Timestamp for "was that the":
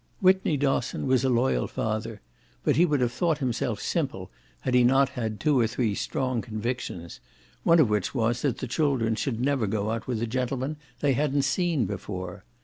8.15-8.67